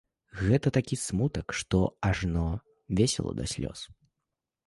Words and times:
Гэта 0.43 0.67
такі 0.77 0.95
смутак, 1.01 1.47
што 1.59 1.81
ажно 2.09 2.47
весела 3.01 3.31
да 3.41 3.45
слёз! 3.55 3.79